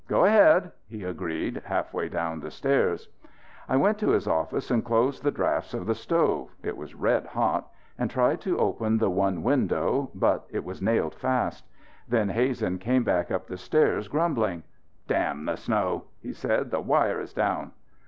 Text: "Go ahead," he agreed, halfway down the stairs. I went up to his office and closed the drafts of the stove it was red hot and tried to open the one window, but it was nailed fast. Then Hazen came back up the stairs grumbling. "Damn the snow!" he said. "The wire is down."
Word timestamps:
"Go 0.07 0.25
ahead," 0.25 0.71
he 0.87 1.03
agreed, 1.03 1.61
halfway 1.65 2.09
down 2.09 2.39
the 2.39 2.49
stairs. 2.49 3.07
I 3.69 3.77
went 3.77 3.97
up 3.97 3.99
to 3.99 4.09
his 4.09 4.27
office 4.27 4.71
and 4.71 4.83
closed 4.83 5.21
the 5.21 5.29
drafts 5.29 5.75
of 5.75 5.85
the 5.85 5.93
stove 5.93 6.49
it 6.63 6.75
was 6.75 6.95
red 6.95 7.27
hot 7.27 7.69
and 7.99 8.09
tried 8.09 8.41
to 8.41 8.57
open 8.57 8.97
the 8.97 9.11
one 9.11 9.43
window, 9.43 10.09
but 10.15 10.47
it 10.49 10.63
was 10.63 10.81
nailed 10.81 11.13
fast. 11.13 11.67
Then 12.09 12.29
Hazen 12.29 12.79
came 12.79 13.03
back 13.03 13.29
up 13.29 13.45
the 13.45 13.57
stairs 13.57 14.07
grumbling. 14.07 14.63
"Damn 15.05 15.45
the 15.45 15.55
snow!" 15.55 16.05
he 16.19 16.33
said. 16.33 16.71
"The 16.71 16.81
wire 16.81 17.21
is 17.21 17.31
down." 17.35 17.71